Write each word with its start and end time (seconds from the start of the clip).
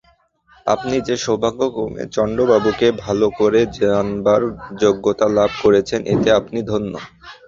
আপনি 0.67 0.95
যে 1.07 1.15
সৌভাগ্যক্রমে 1.17 2.03
চন্দ্রবাবুকে 2.15 2.87
ভালো 3.03 3.27
করে 3.39 3.59
জানবার 3.77 4.41
যোগ্যতা 4.81 5.27
লাভ 5.37 5.51
করেছেন 5.63 5.99
এতে 6.13 6.29
আপনি 6.39 6.59
ধন্য। 6.69 6.93